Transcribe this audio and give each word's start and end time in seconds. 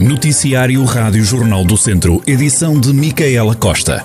Noticiário 0.00 0.82
Rádio 0.84 1.22
Jornal 1.22 1.62
do 1.62 1.76
Centro, 1.76 2.22
edição 2.26 2.80
de 2.80 2.90
Micaela 2.90 3.54
Costa. 3.54 4.02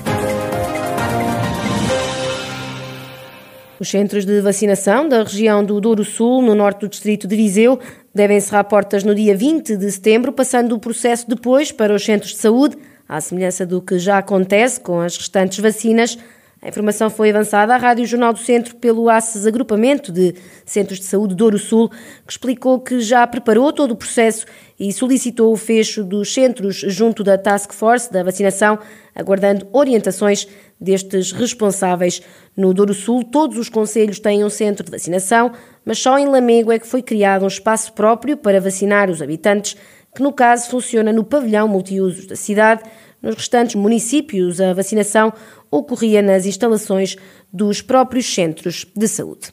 Os 3.79 3.87
centros 3.87 4.25
de 4.25 4.41
vacinação 4.41 5.07
da 5.07 5.23
região 5.23 5.63
do 5.63 5.79
Douro 5.79 6.03
Sul, 6.03 6.41
no 6.41 6.53
norte 6.53 6.81
do 6.81 6.89
distrito 6.89 7.29
de 7.29 7.37
Viseu, 7.37 7.79
devem 8.13 8.35
encerrar 8.35 8.65
portas 8.65 9.05
no 9.05 9.15
dia 9.15 9.37
20 9.37 9.77
de 9.77 9.89
setembro, 9.89 10.33
passando 10.33 10.75
o 10.75 10.79
processo 10.79 11.29
depois 11.29 11.71
para 11.71 11.95
os 11.95 12.03
centros 12.03 12.31
de 12.31 12.39
saúde, 12.39 12.75
à 13.07 13.21
semelhança 13.21 13.65
do 13.65 13.81
que 13.81 13.97
já 13.97 14.17
acontece 14.17 14.81
com 14.81 14.99
as 14.99 15.15
restantes 15.15 15.59
vacinas. 15.59 16.17
A 16.65 16.69
informação 16.69 17.11
foi 17.11 17.29
avançada 17.29 17.75
à 17.75 17.77
Rádio 17.77 18.07
Jornal 18.07 18.33
do 18.33 18.39
Centro 18.39 18.75
pelo 18.77 19.07
ACES 19.07 19.45
Agrupamento 19.45 20.11
de 20.11 20.33
Centros 20.65 20.97
de 20.97 21.05
Saúde 21.05 21.35
Douro 21.35 21.59
Sul, 21.59 21.91
que 22.25 22.31
explicou 22.31 22.79
que 22.79 23.01
já 23.01 23.27
preparou 23.27 23.71
todo 23.71 23.91
o 23.91 23.95
processo 23.95 24.47
e 24.79 24.91
solicitou 24.91 25.53
o 25.53 25.55
fecho 25.55 26.03
dos 26.03 26.33
centros 26.33 26.77
junto 26.77 27.23
da 27.23 27.37
Task 27.37 27.71
Force 27.71 28.11
da 28.11 28.23
vacinação, 28.23 28.79
aguardando 29.13 29.67
orientações 29.71 30.47
destes 30.81 31.31
responsáveis. 31.31 32.23
No 32.57 32.73
Douro 32.73 32.95
Sul, 32.95 33.23
todos 33.23 33.59
os 33.59 33.69
conselhos 33.69 34.17
têm 34.17 34.43
um 34.43 34.49
centro 34.49 34.83
de 34.83 34.89
vacinação, 34.89 35.51
mas 35.85 35.99
só 35.99 36.17
em 36.17 36.25
Lamego 36.25 36.71
é 36.71 36.79
que 36.79 36.87
foi 36.87 37.03
criado 37.03 37.43
um 37.43 37.47
espaço 37.47 37.93
próprio 37.93 38.37
para 38.37 38.59
vacinar 38.59 39.11
os 39.11 39.21
habitantes, 39.21 39.77
que 40.15 40.23
no 40.23 40.33
caso 40.33 40.71
funciona 40.71 41.13
no 41.13 41.23
pavilhão 41.23 41.67
multiusos 41.67 42.25
da 42.25 42.35
cidade. 42.35 42.81
Nos 43.25 43.37
restantes 43.37 43.73
municípios, 43.73 44.61
a 44.61 44.71
vacinação 44.71 45.33
ocorria 45.71 46.21
nas 46.21 46.45
instalações 46.45 47.15
dos 47.51 47.81
próprios 47.81 48.31
centros 48.31 48.85
de 48.95 49.07
saúde. 49.07 49.51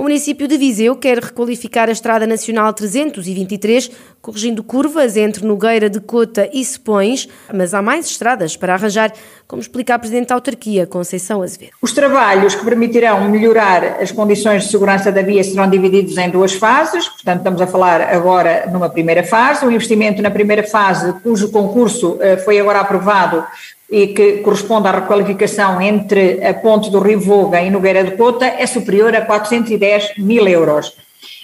O 0.00 0.04
município 0.04 0.48
de 0.48 0.56
Viseu 0.56 0.96
quer 0.96 1.18
requalificar 1.18 1.90
a 1.90 1.92
Estrada 1.92 2.26
Nacional 2.26 2.72
323, 2.72 3.90
corrigindo 4.22 4.64
curvas 4.64 5.14
entre 5.14 5.44
Nogueira 5.44 5.90
de 5.90 6.00
Cota 6.00 6.48
e 6.54 6.64
Sepões, 6.64 7.28
mas 7.52 7.74
há 7.74 7.82
mais 7.82 8.06
estradas 8.06 8.56
para 8.56 8.72
arranjar, 8.72 9.12
como 9.46 9.60
explica 9.60 9.94
a 9.94 9.98
Presidente 9.98 10.28
da 10.28 10.36
Autarquia, 10.36 10.86
Conceição 10.86 11.42
Azevedo. 11.42 11.72
Os 11.82 11.92
trabalhos 11.92 12.54
que 12.54 12.64
permitirão 12.64 13.28
melhorar 13.28 14.00
as 14.00 14.10
condições 14.10 14.64
de 14.64 14.70
segurança 14.70 15.12
da 15.12 15.20
via 15.20 15.44
serão 15.44 15.68
divididos 15.68 16.16
em 16.16 16.30
duas 16.30 16.54
fases, 16.54 17.06
portanto 17.06 17.40
estamos 17.40 17.60
a 17.60 17.66
falar 17.66 18.00
agora 18.00 18.70
numa 18.72 18.88
primeira 18.88 19.22
fase, 19.22 19.66
o 19.66 19.70
investimento 19.70 20.22
na 20.22 20.30
primeira 20.30 20.62
fase, 20.66 21.12
cujo 21.22 21.50
concurso 21.50 22.16
eh, 22.22 22.38
foi 22.38 22.58
agora 22.58 22.80
aprovado, 22.80 23.44
e 23.90 24.08
que 24.08 24.38
corresponde 24.38 24.86
à 24.88 24.92
requalificação 24.92 25.80
entre 25.80 26.46
a 26.46 26.54
ponte 26.54 26.90
do 26.90 27.00
Rio 27.00 27.20
Voga 27.20 27.60
e 27.60 27.70
Nogueira 27.70 28.04
de 28.04 28.12
Cota 28.12 28.46
é 28.46 28.66
superior 28.66 29.14
a 29.16 29.22
410 29.22 30.12
mil 30.18 30.46
euros. 30.46 30.96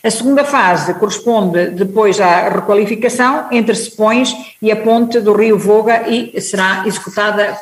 A 0.06 0.10
segunda 0.10 0.44
fase 0.44 0.94
corresponde 0.94 1.70
depois 1.70 2.20
à 2.20 2.48
requalificação 2.48 3.46
entre 3.50 3.74
Sepões 3.74 4.32
e 4.62 4.70
a 4.70 4.76
ponte 4.76 5.18
do 5.18 5.32
Rio 5.32 5.58
Voga 5.58 6.08
e 6.08 6.40
será 6.40 6.84
executada 6.86 7.58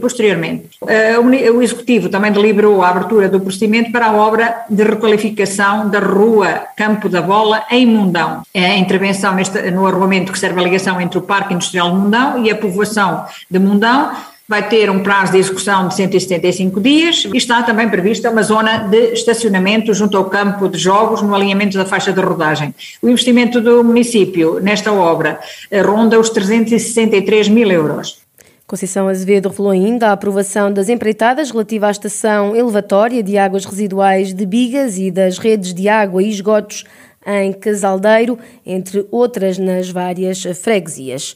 posteriormente. 0.00 0.78
Eh, 0.86 1.18
o 1.18 1.60
Executivo 1.60 2.08
também 2.08 2.30
deliberou 2.30 2.82
a 2.82 2.88
abertura 2.90 3.28
do 3.28 3.40
procedimento 3.40 3.90
para 3.90 4.06
a 4.06 4.12
obra 4.12 4.64
de 4.70 4.84
requalificação 4.84 5.90
da 5.90 5.98
rua 5.98 6.66
Campo 6.76 7.08
da 7.08 7.20
Bola 7.20 7.64
em 7.68 7.84
Mundão. 7.84 8.42
A 8.54 8.76
intervenção 8.76 9.34
no 9.74 9.84
arruamento 9.84 10.30
que 10.30 10.38
serve 10.38 10.60
a 10.60 10.62
ligação 10.62 11.00
entre 11.00 11.18
o 11.18 11.22
Parque 11.22 11.52
Industrial 11.52 11.90
de 11.90 11.96
Mundão 11.96 12.44
e 12.44 12.48
a 12.48 12.54
povoação 12.54 13.24
de 13.50 13.58
Mundão 13.58 14.12
vai 14.48 14.68
ter 14.68 14.90
um 14.90 15.02
prazo 15.02 15.32
de 15.32 15.38
execução 15.38 15.88
de 15.88 15.94
175 15.94 16.80
dias 16.80 17.26
e 17.32 17.36
está 17.36 17.62
também 17.62 17.88
prevista 17.88 18.30
uma 18.30 18.42
zona 18.42 18.78
de 18.78 19.12
estacionamento 19.12 19.94
junto 19.94 20.16
ao 20.16 20.26
campo 20.26 20.68
de 20.68 20.78
jogos 20.78 21.22
no 21.22 21.34
alinhamento 21.34 21.78
da 21.78 21.84
faixa 21.84 22.12
de 22.12 22.20
rodagem. 22.20 22.74
O 23.00 23.08
investimento 23.08 23.60
do 23.60 23.82
município 23.82 24.60
nesta 24.60 24.92
obra 24.92 25.40
eh, 25.70 25.80
ronda 25.80 26.18
os 26.18 26.30
363 26.30 27.48
mil 27.48 27.70
euros. 27.70 28.20
Conceição 28.66 29.06
Azevedo 29.06 29.50
revelou 29.50 29.70
ainda 29.70 30.08
a 30.08 30.12
aprovação 30.12 30.72
das 30.72 30.88
empreitadas 30.88 31.50
relativa 31.50 31.88
à 31.88 31.90
estação 31.90 32.56
elevatória 32.56 33.22
de 33.22 33.36
águas 33.36 33.64
residuais 33.64 34.32
de 34.32 34.46
Bigas 34.46 34.96
e 34.96 35.10
das 35.10 35.38
redes 35.38 35.74
de 35.74 35.88
água 35.88 36.22
e 36.22 36.30
esgotos 36.30 36.84
em 37.26 37.52
Casaldeiro, 37.52 38.38
entre 38.64 39.06
outras 39.10 39.58
nas 39.58 39.90
várias 39.90 40.42
freguesias. 40.60 41.34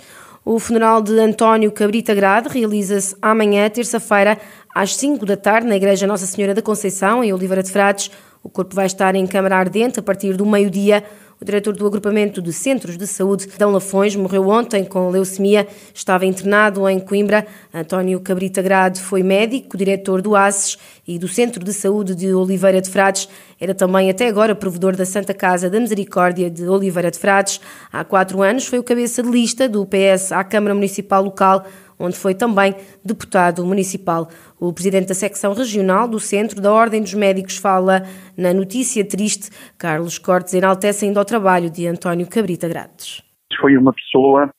O 0.49 0.61
funeral 0.61 1.03
de 1.03 1.19
António 1.19 1.73
Cabrita 1.73 2.15
Grade 2.15 2.49
realiza-se 2.49 3.17
amanhã, 3.21 3.69
terça-feira, 3.69 4.39
às 4.73 4.95
5 4.95 5.27
da 5.27 5.37
tarde, 5.37 5.67
na 5.67 5.75
Igreja 5.75 6.07
Nossa 6.07 6.25
Senhora 6.25 6.55
da 6.55 6.63
Conceição, 6.63 7.25
em 7.25 7.33
Oliveira 7.33 7.65
de 7.65 7.73
Frades. 7.73 8.13
O 8.45 8.49
corpo 8.49 8.73
vai 8.73 8.87
estar 8.87 9.17
em 9.17 9.27
câmara 9.27 9.57
ardente 9.57 9.99
a 9.99 10.03
partir 10.05 10.37
do 10.37 10.47
meio-dia. 10.47 11.03
O 11.39 11.45
diretor 11.45 11.77
do 11.77 11.87
agrupamento 11.87 12.41
de 12.41 12.51
Centros 12.51 12.97
de 12.97 13.07
Saúde, 13.07 13.47
Dão 13.59 13.71
Lafões, 13.71 14.17
morreu 14.17 14.49
ontem 14.49 14.83
com 14.83 15.11
leucemia. 15.11 15.69
Estava 15.93 16.25
internado 16.25 16.89
em 16.89 16.99
Coimbra. 16.99 17.47
António 17.75 18.19
Cabrita 18.21 18.63
Grade 18.63 19.03
foi 19.03 19.23
médico, 19.23 19.77
diretor 19.77 20.23
do 20.23 20.35
ASES 20.35 20.79
e 21.07 21.19
do 21.19 21.29
Centro 21.29 21.63
de 21.63 21.75
Saúde 21.75 22.15
de 22.15 22.33
Oliveira 22.33 22.81
de 22.81 22.89
Frades. 22.89 23.29
Era 23.61 23.75
também 23.75 24.09
até 24.09 24.29
agora 24.29 24.55
provedor 24.55 24.97
da 24.97 25.05
Santa 25.05 25.35
Casa 25.35 25.69
da 25.69 25.79
Misericórdia 25.79 26.49
de 26.49 26.67
Oliveira 26.67 27.11
de 27.11 27.19
Frades. 27.19 27.61
Há 27.93 28.03
quatro 28.03 28.41
anos 28.41 28.67
foi 28.67 28.79
o 28.79 28.83
cabeça 28.83 29.23
de 29.23 29.29
lista 29.29 29.69
do 29.69 29.85
PS 29.85 30.33
à 30.33 30.43
Câmara 30.43 30.75
Municipal 30.75 31.23
Local 31.23 31.67
onde 31.99 32.17
foi 32.17 32.35
também 32.35 32.75
deputado 33.05 33.65
municipal. 33.65 34.29
O 34.61 34.73
presidente 34.73 35.09
da 35.09 35.15
secção 35.15 35.53
regional 35.53 36.09
do 36.09 36.19
Centro 36.19 36.61
da 36.61 36.73
Ordem 36.73 37.01
dos 37.01 37.15
Médicos 37.15 37.57
fala 37.57 38.03
na 38.37 38.53
notícia 38.53 39.07
triste. 39.07 39.51
Carlos 39.79 40.19
Cortes 40.19 40.55
enaltece 40.55 41.05
ainda 41.07 41.21
o 41.21 41.25
trabalho 41.25 41.71
de 41.71 41.87
António 41.87 42.29
Cabrita 42.29 42.69
Grades. 42.69 43.23
Foi 43.61 43.77
uma 43.77 43.93
pessoa 43.93 44.51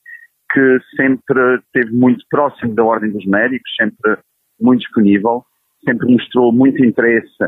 que 0.52 0.78
sempre 0.96 1.58
esteve 1.58 1.92
muito 1.92 2.24
próximo 2.30 2.74
da 2.74 2.84
Ordem 2.84 3.12
dos 3.12 3.26
Médicos, 3.26 3.70
sempre 3.80 4.18
muito 4.60 4.82
disponível, 4.82 5.44
sempre 5.86 6.12
mostrou 6.12 6.52
muito 6.52 6.84
interesse 6.84 7.44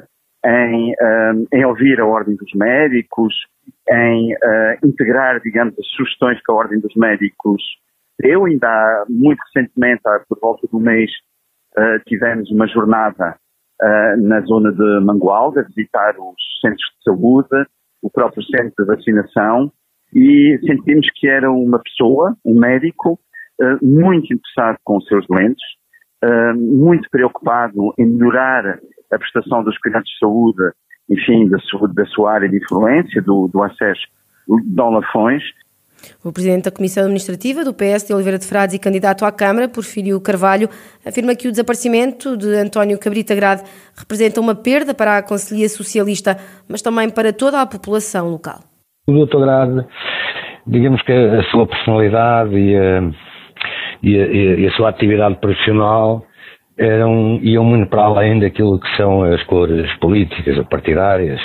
em, 0.45 0.93
um, 1.01 1.45
em 1.53 1.65
ouvir 1.65 1.99
a 1.99 2.05
Ordem 2.05 2.35
dos 2.35 2.51
Médicos, 2.53 3.33
em 3.89 4.33
uh, 4.33 4.87
integrar, 4.87 5.41
digamos, 5.41 5.73
as 5.77 5.87
sugestões 5.87 6.37
que 6.37 6.51
a 6.51 6.55
Ordem 6.55 6.79
dos 6.79 6.95
Médicos 6.95 7.61
eu 8.23 8.45
ainda 8.45 9.05
muito 9.09 9.39
recentemente, 9.53 10.01
por 10.27 10.39
volta 10.39 10.67
do 10.71 10.79
mês, 10.79 11.09
uh, 11.77 12.03
tivemos 12.05 12.49
uma 12.51 12.67
jornada 12.67 13.37
uh, 13.81 14.21
na 14.21 14.41
zona 14.41 14.71
de 14.71 14.99
Mangualda, 15.05 15.63
visitar 15.63 16.15
os 16.19 16.35
centros 16.61 16.83
de 16.97 17.03
saúde, 17.03 17.67
o 18.01 18.09
próprio 18.09 18.43
centro 18.43 18.73
de 18.77 18.85
vacinação, 18.85 19.71
e 20.13 20.59
sentimos 20.65 21.07
que 21.15 21.27
era 21.27 21.51
uma 21.51 21.79
pessoa, 21.79 22.35
um 22.45 22.59
médico, 22.59 23.19
uh, 23.61 23.85
muito 23.85 24.33
interessado 24.33 24.77
com 24.83 24.97
os 24.97 25.05
seus 25.07 25.25
doentes, 25.27 25.63
muito 26.57 27.09
preocupado 27.09 27.93
em 27.97 28.05
melhorar 28.05 28.77
a 29.09 29.17
prestação 29.17 29.63
dos 29.63 29.77
cuidados 29.77 30.09
de 30.09 30.17
saúde, 30.19 30.73
enfim, 31.09 31.47
da 31.47 31.57
sua, 31.59 31.87
da 31.87 32.05
sua 32.07 32.33
área 32.33 32.49
de 32.49 32.57
influência, 32.57 33.21
do, 33.21 33.47
do 33.47 33.63
acesso 33.63 34.05
Dom 34.65 34.89
Lafões, 34.91 35.43
o 36.23 36.31
presidente 36.31 36.65
da 36.65 36.71
Comissão 36.71 37.03
Administrativa 37.03 37.63
do 37.63 37.73
PS 37.73 38.07
de 38.07 38.13
Oliveira 38.13 38.37
de 38.37 38.45
Frades 38.45 38.75
e 38.75 38.79
candidato 38.79 39.25
à 39.25 39.31
Câmara, 39.31 39.67
Porfírio 39.67 40.19
Carvalho, 40.21 40.69
afirma 41.05 41.35
que 41.35 41.47
o 41.47 41.51
desaparecimento 41.51 42.35
de 42.35 42.55
António 42.55 42.99
Cabrita 42.99 43.35
Grade 43.35 43.63
representa 43.97 44.39
uma 44.39 44.55
perda 44.55 44.93
para 44.93 45.17
a 45.17 45.23
Conselhia 45.23 45.69
Socialista, 45.69 46.37
mas 46.67 46.81
também 46.81 47.09
para 47.09 47.31
toda 47.33 47.61
a 47.61 47.65
população 47.65 48.29
local. 48.29 48.59
O 49.07 49.25
Dr. 49.25 49.39
Grade, 49.39 49.85
digamos 50.67 51.01
que 51.03 51.11
a 51.11 51.43
sua 51.51 51.65
personalidade 51.65 52.55
e 52.55 52.77
a, 52.77 53.01
e 54.03 54.19
a, 54.19 54.25
e 54.59 54.67
a 54.67 54.71
sua 54.71 54.89
atividade 54.89 55.35
profissional 55.35 56.25
eram, 56.77 57.39
iam 57.41 57.63
muito 57.63 57.89
para 57.89 58.03
além 58.03 58.39
daquilo 58.39 58.79
que 58.79 58.87
são 58.95 59.23
as 59.23 59.43
cores 59.43 59.91
políticas 59.99 60.57
ou 60.57 60.65
partidárias. 60.65 61.39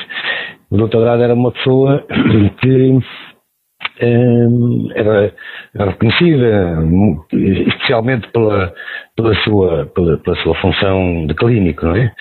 O 0.71 0.77
Dr. 0.77 0.99
Grade 0.99 1.23
era 1.23 1.35
uma 1.35 1.51
pessoa 1.51 2.05
que 2.61 2.99
era, 4.00 5.32
era 5.75 5.91
reconhecida, 5.91 6.79
especialmente 7.32 8.29
pela, 8.32 8.73
pela, 9.17 9.35
sua, 9.37 9.87
pela, 9.87 10.19
pela, 10.19 10.37
sua 10.43 10.55
função 10.56 11.26
de 11.26 11.35
clínico, 11.35 11.87
não 11.87 11.94
é? 11.94 12.12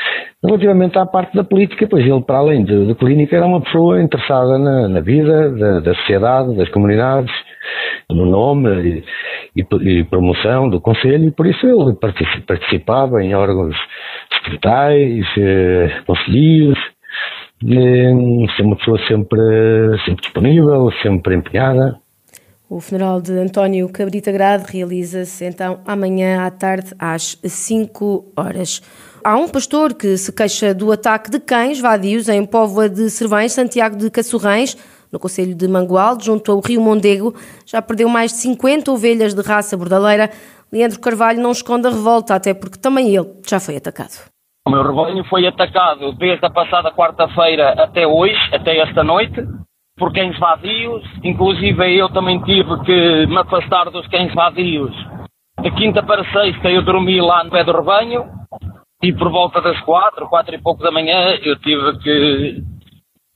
Relativamente 0.43 0.97
à 0.99 1.05
parte 1.05 1.35
da 1.35 1.43
política, 1.43 1.87
pois 1.89 2.05
ele, 2.05 2.21
para 2.21 2.37
além 2.37 2.63
de, 2.63 2.93
de 2.93 3.35
era 3.35 3.45
uma 3.45 3.61
pessoa 3.61 4.01
interessada 4.01 4.57
na, 4.59 4.87
na 4.87 4.99
vida 4.99 5.49
da, 5.51 5.79
da, 5.79 5.95
sociedade, 5.95 6.55
das 6.55 6.69
comunidades, 6.69 7.33
no 8.09 8.25
nome 8.25 9.03
e, 9.55 9.61
e, 9.61 9.99
e, 9.99 10.03
promoção 10.03 10.69
do 10.69 10.79
Conselho, 10.79 11.27
e 11.27 11.31
por 11.31 11.47
isso 11.47 11.65
ele 11.65 11.97
participava 12.45 13.23
em 13.23 13.33
órgãos 13.33 13.75
secretais, 14.33 15.25
eh, 15.37 16.01
conselheiros, 16.05 16.77
ser 18.55 18.63
uma 18.63 18.75
pessoa 18.75 18.97
sempre, 19.07 19.39
sempre 20.05 20.21
disponível, 20.21 20.89
sempre 21.01 21.35
empenhada. 21.35 21.99
O 22.69 22.79
funeral 22.79 23.21
de 23.21 23.33
António 23.33 23.87
Cabrita 23.89 24.31
Grade 24.31 24.65
realiza-se 24.67 25.45
então 25.45 25.81
amanhã 25.85 26.43
à 26.43 26.49
tarde 26.49 26.93
às 26.97 27.37
5 27.43 28.33
horas. 28.35 28.81
Há 29.23 29.37
um 29.37 29.47
pastor 29.47 29.93
que 29.93 30.17
se 30.17 30.31
queixa 30.33 30.73
do 30.73 30.91
ataque 30.91 31.29
de 31.29 31.39
cães 31.39 31.79
vadios 31.79 32.27
em 32.27 32.43
Póvoa 32.45 32.89
de 32.89 33.09
Cervães, 33.09 33.53
Santiago 33.53 33.95
de 33.95 34.09
Cassorrães. 34.09 34.75
No 35.11 35.19
Conselho 35.19 35.53
de 35.53 35.67
Mangualde, 35.67 36.25
junto 36.25 36.51
ao 36.51 36.59
Rio 36.59 36.81
Mondego, 36.81 37.35
já 37.63 37.79
perdeu 37.79 38.09
mais 38.09 38.31
de 38.31 38.39
50 38.39 38.91
ovelhas 38.91 39.35
de 39.35 39.41
raça 39.43 39.77
bordaleira. 39.77 40.31
Leandro 40.71 40.99
Carvalho 40.99 41.39
não 41.39 41.51
esconde 41.51 41.85
a 41.85 41.91
revolta, 41.91 42.33
até 42.33 42.55
porque 42.55 42.79
também 42.79 43.15
ele 43.15 43.29
já 43.47 43.59
foi 43.59 43.77
atacado. 43.77 44.32
O 44.65 44.71
meu 44.71 44.81
rebanho 44.81 45.25
foi 45.25 45.45
atacado 45.45 46.13
desde 46.13 46.45
a 46.45 46.49
passada 46.49 46.91
quarta-feira 46.91 47.71
até 47.83 48.07
hoje, 48.07 48.39
até 48.53 48.77
esta 48.77 49.03
noite, 49.03 49.35
por 49.97 50.13
cães 50.13 50.39
vadios. 50.39 51.03
Inclusive 51.21 51.97
eu 51.97 52.07
também 52.09 52.41
tive 52.43 52.79
que 52.85 53.25
me 53.25 53.37
afastar 53.37 53.89
dos 53.89 54.07
cães 54.07 54.33
vadios. 54.33 54.95
De 55.59 55.69
quinta 55.71 56.01
para 56.01 56.23
sexta 56.31 56.71
eu 56.71 56.81
dormi 56.81 57.19
lá 57.19 57.43
no 57.43 57.51
pé 57.51 57.63
do 57.65 57.73
rebanho 57.73 58.25
e 59.03 59.11
por 59.11 59.29
volta 59.29 59.59
das 59.59 59.79
quatro, 59.81 60.29
quatro 60.29 60.55
e 60.55 60.61
pouco 60.61 60.81
da 60.81 60.91
manhã 60.91 61.37
eu 61.43 61.59
tive 61.59 61.99
que 61.99 62.63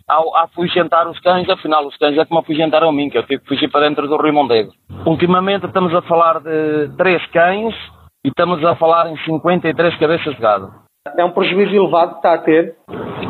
ao 0.08 0.34
afugentar 0.38 1.10
os 1.10 1.20
cães, 1.20 1.50
afinal 1.50 1.86
os 1.86 1.98
cães 1.98 2.18
é 2.18 2.24
que 2.24 2.32
me 2.32 2.40
afugentaram 2.40 2.88
a 2.88 2.94
mim, 2.94 3.10
que 3.10 3.18
eu 3.18 3.24
tive 3.24 3.42
que 3.42 3.50
fugir 3.50 3.70
para 3.70 3.90
dentro 3.90 4.08
do 4.08 4.16
Rio 4.16 4.34
Mondego. 4.34 4.72
Ultimamente 5.06 5.66
estamos 5.66 5.94
a 5.94 6.02
falar 6.04 6.40
de 6.40 6.96
três 6.96 7.26
cães 7.28 7.76
e 8.24 8.30
estamos 8.30 8.64
a 8.64 8.78
falar 8.78 9.12
em 9.12 9.18
53 9.26 9.98
cabeças 9.98 10.34
de 10.34 10.42
gado. 10.42 10.87
É 11.18 11.24
um 11.24 11.32
prejuízo 11.32 11.76
elevado 11.76 12.12
que 12.12 12.18
está 12.18 12.34
a 12.34 12.38
ter? 12.40 12.76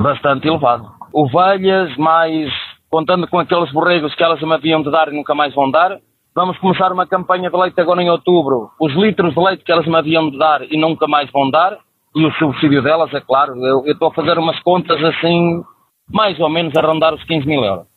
Bastante 0.02 0.48
elevado. 0.48 0.90
Ovelhas, 1.14 1.96
mais 1.98 2.50
contando 2.90 3.28
com 3.28 3.40
aqueles 3.40 3.72
borregos 3.72 4.16
que 4.16 4.24
elas 4.24 4.42
me 4.42 4.54
haviam 4.54 4.82
de 4.82 4.92
dar 4.92 5.12
e 5.12 5.16
nunca 5.16 5.36
mais 5.36 5.54
vão 5.54 5.70
dar. 5.70 6.00
Vamos 6.36 6.58
começar 6.60 6.92
uma 6.92 7.08
campanha 7.08 7.50
de 7.50 7.58
leite 7.58 7.82
agora 7.82 8.02
em 8.02 8.10
outubro. 8.10 8.70
Os 8.80 8.94
litros 8.94 9.34
de 9.34 9.40
leite 9.40 9.64
que 9.64 9.72
elas 9.72 9.88
me 9.88 9.96
haviam 9.96 10.30
de 10.30 10.38
dar 10.38 10.62
e 10.62 10.80
nunca 10.80 11.08
mais 11.08 11.32
vão 11.32 11.50
dar. 11.50 11.78
E 12.16 12.26
o 12.26 12.32
subsídio 12.34 12.82
delas, 12.82 13.14
é 13.14 13.22
claro. 13.22 13.56
Eu, 13.58 13.86
eu 13.86 13.94
estou 13.94 14.10
a 14.10 14.14
fazer 14.14 14.38
umas 14.38 14.60
contas 14.62 15.04
assim, 15.04 15.64
mais 16.12 16.40
ou 16.40 16.50
menos 16.50 16.76
a 16.76 16.82
rondar 16.82 17.14
os 17.14 17.24
15 17.24 17.46
mil 17.46 17.64
euros. 17.64 17.88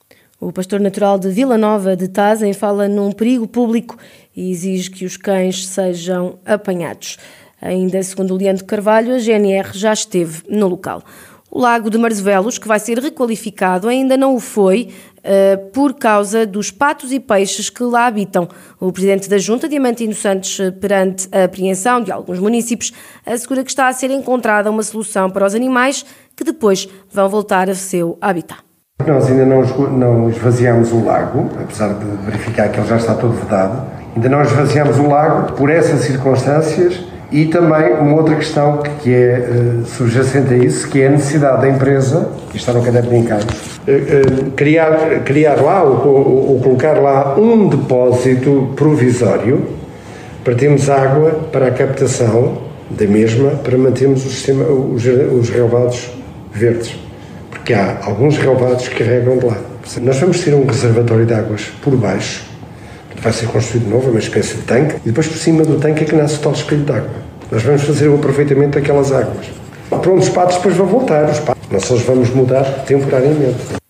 O 0.40 0.52
pastor 0.52 0.80
natural 0.80 1.18
de 1.18 1.28
Vila 1.28 1.58
Nova 1.58 1.94
de 1.94 2.08
Tazem 2.08 2.54
fala 2.54 2.88
num 2.88 3.12
perigo 3.12 3.46
público 3.46 3.96
e 4.34 4.50
exige 4.50 4.90
que 4.90 5.04
os 5.04 5.18
cães 5.18 5.66
sejam 5.66 6.38
apanhados. 6.46 7.18
Ainda 7.60 8.02
segundo 8.02 8.36
Leandro 8.36 8.64
Carvalho, 8.64 9.14
a 9.14 9.18
GNR 9.18 9.70
já 9.74 9.92
esteve 9.92 10.42
no 10.48 10.66
local. 10.66 11.02
O 11.50 11.58
lago 11.58 11.90
de 11.90 11.98
Marzevelos, 11.98 12.58
que 12.58 12.68
vai 12.68 12.78
ser 12.78 12.98
requalificado, 13.00 13.88
ainda 13.88 14.16
não 14.16 14.36
o 14.36 14.40
foi 14.40 14.90
uh, 15.18 15.70
por 15.72 15.94
causa 15.94 16.46
dos 16.46 16.70
patos 16.70 17.10
e 17.10 17.18
peixes 17.18 17.68
que 17.68 17.82
lá 17.82 18.06
habitam. 18.06 18.48
O 18.78 18.92
presidente 18.92 19.28
da 19.28 19.36
Junta, 19.36 19.68
Diamantino 19.68 20.14
Santos, 20.14 20.60
eh, 20.60 20.70
perante 20.70 21.28
a 21.32 21.44
apreensão 21.44 22.00
de 22.02 22.12
alguns 22.12 22.38
municípios, 22.38 22.92
assegura 23.26 23.64
que 23.64 23.70
está 23.70 23.88
a 23.88 23.92
ser 23.92 24.12
encontrada 24.12 24.70
uma 24.70 24.82
solução 24.84 25.28
para 25.28 25.44
os 25.44 25.54
animais 25.54 26.06
que 26.36 26.44
depois 26.44 26.88
vão 27.12 27.28
voltar 27.28 27.68
ao 27.68 27.74
seu 27.74 28.16
habitat. 28.20 28.60
Nós 29.04 29.26
ainda 29.26 29.44
não, 29.44 29.62
não 29.88 30.30
esvaziamos 30.30 30.92
o 30.92 31.04
lago, 31.04 31.50
apesar 31.60 31.94
de 31.94 32.04
verificar 32.24 32.68
que 32.70 32.78
ele 32.78 32.86
já 32.86 32.96
está 32.96 33.14
todo 33.14 33.32
vedado, 33.32 33.90
ainda 34.14 34.28
não 34.28 34.42
esvaziamos 34.42 34.98
o 34.98 35.08
lago 35.08 35.52
por 35.54 35.68
essas 35.68 36.02
circunstâncias 36.02 37.10
e 37.32 37.46
também 37.46 37.92
uma 37.92 38.16
outra 38.16 38.34
questão 38.34 38.78
que, 38.78 39.12
é 39.12 39.48
uh, 39.48 39.86
subjacente 39.86 40.52
a 40.52 40.56
isso, 40.56 40.88
que 40.88 41.00
é 41.00 41.06
a 41.06 41.10
necessidade 41.10 41.62
da 41.62 41.68
empresa, 41.68 42.28
que 42.50 42.56
está 42.56 42.72
no 42.72 42.82
caderno 42.82 43.10
de 43.10 43.16
encargos, 43.16 43.78
uh, 43.78 44.48
uh, 44.48 44.50
criar, 44.52 45.20
criar 45.24 45.60
lá 45.60 45.82
ou, 45.82 46.06
ou, 46.06 46.50
ou, 46.52 46.60
colocar 46.60 46.94
lá 46.94 47.36
um 47.38 47.68
depósito 47.68 48.72
provisório 48.74 49.64
para 50.42 50.54
termos 50.54 50.90
água 50.90 51.30
para 51.52 51.68
a 51.68 51.70
captação 51.70 52.58
da 52.90 53.06
mesma, 53.06 53.50
para 53.50 53.78
mantermos 53.78 54.26
o 54.26 54.28
sistema, 54.28 54.64
os, 54.64 55.04
os 55.04 55.50
relevados 55.50 56.10
verdes. 56.52 56.96
Porque 57.50 57.72
há 57.72 57.98
alguns 58.02 58.36
relevados 58.36 58.88
que 58.88 59.02
regam 59.02 59.38
de 59.38 59.46
lá. 59.46 59.56
Nós 60.02 60.18
vamos 60.18 60.40
ter 60.40 60.54
um 60.54 60.66
reservatório 60.66 61.26
de 61.26 61.34
águas 61.34 61.70
por 61.82 61.94
baixo, 61.96 62.49
vai 63.22 63.32
ser 63.32 63.46
construído 63.46 63.84
de 63.84 63.90
novo, 63.90 64.10
uma 64.10 64.18
espécie 64.18 64.56
de 64.56 64.62
tanque, 64.62 64.96
e 64.96 65.08
depois 65.08 65.28
por 65.28 65.36
cima 65.36 65.62
do 65.64 65.78
tanque 65.78 66.04
é 66.04 66.06
que 66.06 66.14
nasce 66.14 66.36
o 66.36 66.40
tal 66.40 66.52
espelho 66.52 66.84
de 66.84 66.92
água. 66.92 67.10
Nós 67.50 67.62
vamos 67.62 67.82
fazer 67.82 68.08
o 68.08 68.14
aproveitamento 68.14 68.78
daquelas 68.78 69.12
águas. 69.12 69.46
Pronto, 69.88 70.14
os 70.14 70.28
patos 70.28 70.56
depois 70.56 70.76
vão 70.76 70.86
voltar, 70.86 71.28
os 71.30 71.40
patos. 71.40 71.68
nós 71.70 71.84
só 71.84 71.94
os 71.94 72.02
vamos 72.02 72.30
mudar 72.30 72.64
temporariamente. 72.84 73.80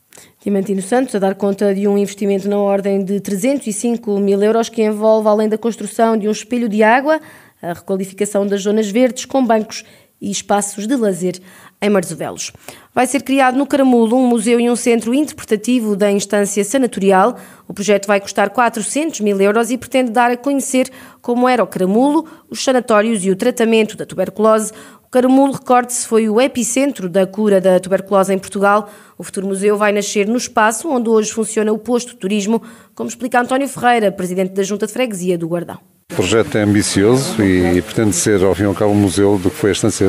Diamantino 0.43 0.81
Santos 0.81 1.15
a 1.15 1.19
dar 1.19 1.35
conta 1.35 1.75
de 1.75 1.87
um 1.87 1.99
investimento 1.99 2.49
na 2.49 2.57
ordem 2.57 3.05
de 3.05 3.21
305 3.21 4.19
mil 4.19 4.43
euros 4.43 4.71
que 4.71 4.83
envolve, 4.83 5.29
além 5.29 5.49
da 5.49 5.59
construção 5.59 6.17
de 6.17 6.27
um 6.27 6.31
espelho 6.31 6.69
de 6.69 6.83
água, 6.83 7.21
a 7.61 7.75
requalificação 7.75 8.47
das 8.47 8.63
zonas 8.63 8.91
verdes 8.91 9.27
com 9.27 9.45
bancos 9.45 9.85
e 10.21 10.31
espaços 10.31 10.87
de 10.87 10.95
lazer 10.97 11.41
em 11.81 11.89
Marzovelos. 11.89 12.53
Vai 12.95 13.07
ser 13.07 13.23
criado 13.23 13.57
no 13.57 13.67
Caramulo 13.67 14.17
um 14.17 14.27
museu 14.27 14.61
e 14.61 14.69
um 14.69 14.77
centro 14.77 15.15
interpretativo 15.15 15.97
da 15.97 16.11
instância 16.11 16.63
sanatorial. 16.65 17.39
O 17.67 17.73
projeto 17.73 18.07
vai 18.07 18.21
custar 18.21 18.51
400 18.51 19.21
mil 19.21 19.41
euros 19.41 19.71
e 19.71 19.79
pretende 19.79 20.11
dar 20.11 20.31
a 20.31 20.37
conhecer 20.37 20.91
como 21.23 21.49
era 21.49 21.63
o 21.63 21.67
Caramulo, 21.67 22.27
os 22.51 22.63
sanatórios 22.63 23.25
e 23.25 23.31
o 23.31 23.37
tratamento 23.37 23.97
da 23.97 24.05
tuberculose. 24.05 24.73
O 25.05 25.09
Caramulo, 25.11 25.53
recorde-se, 25.53 26.07
foi 26.07 26.29
o 26.29 26.41
epicentro 26.41 27.09
da 27.09 27.27
cura 27.27 27.61
da 27.61 27.81
tuberculose 27.81 28.33
em 28.33 28.39
Portugal. 28.39 28.89
O 29.17 29.25
futuro 29.25 29.47
museu 29.47 29.77
vai 29.77 29.91
nascer 29.91 30.29
no 30.29 30.37
espaço 30.37 30.89
onde 30.89 31.09
hoje 31.09 31.33
funciona 31.33 31.73
o 31.73 31.79
posto 31.79 32.11
de 32.11 32.17
turismo, 32.17 32.63
como 32.95 33.09
explica 33.09 33.41
António 33.41 33.69
Ferreira, 33.69 34.13
presidente 34.13 34.53
da 34.53 34.63
Junta 34.63 34.87
de 34.87 34.93
Freguesia 34.93 35.39
do 35.39 35.49
Guardão. 35.49 35.90
O 36.11 36.15
projeto 36.17 36.59
é 36.59 36.63
ambicioso 36.63 37.41
e 37.41 37.81
pretende 37.83 38.17
ser, 38.17 38.43
ao 38.43 38.53
fim 38.53 38.65
e 38.65 38.67
ao 38.67 38.75
cabo, 38.75 38.91
um 38.91 38.97
museu 38.97 39.39
do 39.39 39.49
que 39.49 39.57
foi 39.57 39.71
a 39.71 39.73
estância 39.73 40.07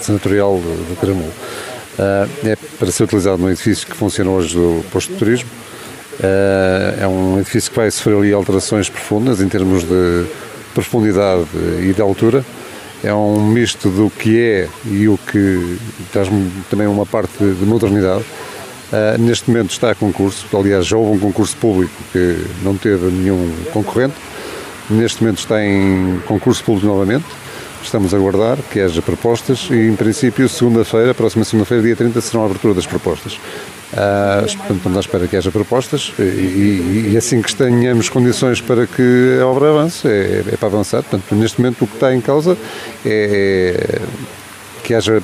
senatorial 0.00 0.58
do 0.58 0.96
Caramulo. 0.98 1.28
Uh, 1.28 2.48
é 2.48 2.56
para 2.78 2.90
ser 2.90 3.04
utilizado 3.04 3.36
num 3.36 3.50
edifício 3.50 3.86
que 3.86 3.94
funciona 3.94 4.30
hoje 4.30 4.54
do 4.54 4.82
posto 4.90 5.12
de 5.12 5.18
turismo. 5.18 5.50
Uh, 6.18 7.02
é 7.02 7.06
um 7.06 7.38
edifício 7.38 7.70
que 7.70 7.76
vai 7.76 7.90
sofrer 7.90 8.16
ali 8.16 8.32
alterações 8.32 8.88
profundas 8.88 9.42
em 9.42 9.48
termos 9.48 9.84
de 9.84 10.24
profundidade 10.72 11.46
e 11.82 11.92
de 11.92 12.00
altura. 12.00 12.42
É 13.04 13.12
um 13.12 13.46
misto 13.46 13.90
do 13.90 14.08
que 14.08 14.40
é 14.40 14.68
e 14.86 15.06
o 15.06 15.18
que 15.18 15.76
traz 16.10 16.28
também 16.70 16.86
uma 16.86 17.04
parte 17.04 17.36
de 17.38 17.66
modernidade. 17.66 18.24
Uh, 18.90 19.20
neste 19.20 19.50
momento 19.50 19.70
está 19.70 19.90
a 19.90 19.94
concurso, 19.94 20.46
aliás 20.56 20.86
já 20.86 20.96
houve 20.96 21.18
um 21.18 21.18
concurso 21.18 21.56
público 21.58 21.92
que 22.10 22.42
não 22.62 22.74
teve 22.74 23.10
nenhum 23.10 23.52
concorrente 23.70 24.14
Neste 24.90 25.22
momento 25.22 25.38
está 25.38 25.64
em 25.64 26.20
concurso 26.26 26.62
público 26.64 26.86
novamente. 26.86 27.24
Estamos 27.82 28.14
a 28.14 28.16
aguardar 28.16 28.58
que 28.70 28.80
haja 28.80 29.02
propostas 29.02 29.68
e, 29.70 29.88
em 29.88 29.96
princípio, 29.96 30.48
segunda-feira, 30.48 31.12
próxima 31.14 31.44
segunda-feira, 31.44 31.82
dia 31.82 31.96
30, 31.96 32.20
serão 32.20 32.42
a 32.42 32.46
abertura 32.46 32.74
das 32.74 32.86
propostas. 32.86 33.34
Uh, 33.92 34.46
estamos 34.46 34.96
à 34.96 35.00
espera 35.00 35.26
que 35.26 35.36
haja 35.36 35.50
propostas 35.50 36.12
e, 36.18 36.22
e, 36.22 37.10
e, 37.12 37.16
assim 37.16 37.42
que 37.42 37.54
tenhamos 37.54 38.08
condições 38.08 38.60
para 38.60 38.86
que 38.86 39.38
a 39.40 39.46
obra 39.46 39.70
avance, 39.70 40.06
é, 40.06 40.44
é 40.52 40.56
para 40.56 40.68
avançar. 40.68 41.02
Portanto, 41.02 41.34
neste 41.34 41.60
momento 41.60 41.84
o 41.84 41.86
que 41.86 41.94
está 41.94 42.14
em 42.14 42.20
causa 42.20 42.56
é 43.04 44.00
que 44.82 44.94
haja 44.94 45.20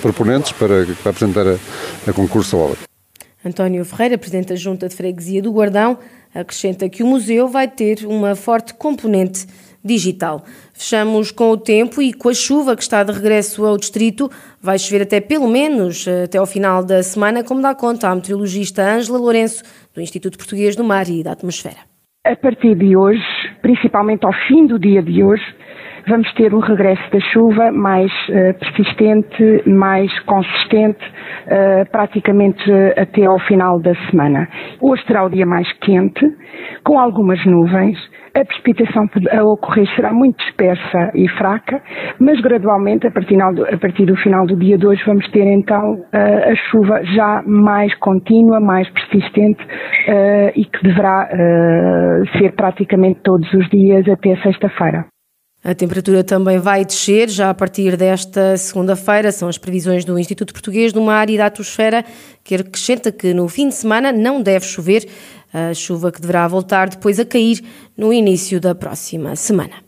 proponentes 0.00 0.52
para, 0.52 0.86
para 1.02 1.10
apresentar 1.10 1.46
a, 1.46 1.56
a 2.08 2.12
concurso 2.12 2.56
a 2.56 2.60
obra. 2.60 2.78
António 3.44 3.84
Ferreira, 3.84 4.18
Presidente 4.18 4.48
da 4.48 4.56
Junta 4.56 4.88
de 4.88 4.94
Freguesia 4.96 5.40
do 5.40 5.52
Guardão, 5.52 5.98
acrescenta 6.34 6.88
que 6.88 7.02
o 7.02 7.06
museu 7.06 7.48
vai 7.48 7.68
ter 7.68 8.06
uma 8.06 8.34
forte 8.34 8.74
componente 8.74 9.46
digital. 9.84 10.44
Fechamos 10.72 11.30
com 11.30 11.50
o 11.50 11.56
tempo 11.56 12.02
e 12.02 12.12
com 12.12 12.28
a 12.28 12.34
chuva 12.34 12.76
que 12.76 12.82
está 12.82 13.02
de 13.02 13.12
regresso 13.12 13.64
ao 13.64 13.76
distrito. 13.76 14.30
Vai 14.60 14.78
chover 14.78 15.02
até 15.02 15.20
pelo 15.20 15.48
menos 15.48 16.06
até 16.06 16.38
ao 16.38 16.46
final 16.46 16.84
da 16.84 17.02
semana, 17.02 17.42
como 17.44 17.62
dá 17.62 17.74
conta 17.74 18.08
a 18.08 18.14
meteorologista 18.14 18.82
Ângela 18.82 19.18
Lourenço, 19.18 19.62
do 19.94 20.00
Instituto 20.00 20.36
Português 20.36 20.76
do 20.76 20.84
Mar 20.84 21.08
e 21.08 21.22
da 21.22 21.32
Atmosfera. 21.32 21.88
A 22.26 22.36
partir 22.36 22.76
de 22.76 22.96
hoje, 22.96 23.22
principalmente 23.62 24.26
ao 24.26 24.32
fim 24.46 24.66
do 24.66 24.78
dia 24.78 25.02
de 25.02 25.22
hoje, 25.22 25.42
vamos 26.08 26.32
ter 26.34 26.54
um 26.54 26.60
regresso 26.60 27.02
da 27.12 27.20
chuva 27.20 27.70
mais 27.70 28.10
uh, 28.28 28.58
persistente, 28.58 29.62
mais 29.66 30.18
consistente, 30.20 31.04
uh, 31.04 31.90
praticamente 31.90 32.68
uh, 32.70 32.94
até 32.96 33.24
ao 33.26 33.38
final 33.40 33.78
da 33.78 33.94
semana. 34.10 34.48
Hoje 34.80 35.04
será 35.06 35.24
o 35.24 35.28
dia 35.28 35.44
mais 35.44 35.70
quente, 35.80 36.24
com 36.82 36.98
algumas 36.98 37.44
nuvens. 37.44 37.98
A 38.34 38.44
precipitação 38.44 39.08
a 39.32 39.44
ocorrer 39.44 39.86
será 39.96 40.12
muito 40.12 40.38
dispersa 40.38 41.10
e 41.14 41.28
fraca, 41.28 41.82
mas 42.20 42.40
gradualmente, 42.40 43.06
a 43.06 43.10
partir 43.10 44.06
do 44.06 44.16
final 44.16 44.46
do 44.46 44.56
dia 44.56 44.78
de 44.78 44.86
hoje, 44.86 45.02
vamos 45.04 45.28
ter 45.30 45.44
então 45.44 46.04
a 46.12 46.54
chuva 46.70 47.02
já 47.04 47.42
mais 47.44 47.92
contínua, 47.96 48.60
mais 48.60 48.88
persistente 48.90 49.66
e 50.54 50.64
que 50.64 50.82
deverá 50.84 51.28
ser 52.38 52.52
praticamente 52.52 53.20
todos 53.24 53.52
os 53.54 53.68
dias 53.70 54.06
até 54.08 54.36
sexta-feira. 54.36 55.06
A 55.62 55.74
temperatura 55.74 56.22
também 56.22 56.58
vai 56.58 56.84
descer 56.84 57.28
já 57.28 57.50
a 57.50 57.54
partir 57.54 57.96
desta 57.96 58.56
segunda-feira. 58.56 59.32
São 59.32 59.48
as 59.48 59.58
previsões 59.58 60.04
do 60.04 60.18
Instituto 60.18 60.52
Português 60.52 60.92
do 60.92 61.00
Mar 61.00 61.28
e 61.28 61.36
da 61.36 61.46
Atmosfera, 61.46 62.04
que 62.44 62.54
acrescenta 62.54 63.10
que 63.10 63.34
no 63.34 63.48
fim 63.48 63.68
de 63.68 63.74
semana 63.74 64.12
não 64.12 64.40
deve 64.40 64.64
chover. 64.64 65.08
A 65.52 65.74
chuva 65.74 66.12
que 66.12 66.20
deverá 66.20 66.46
voltar 66.46 66.88
depois 66.88 67.18
a 67.18 67.24
cair 67.24 67.64
no 67.96 68.12
início 68.12 68.60
da 68.60 68.74
próxima 68.74 69.34
semana. 69.34 69.82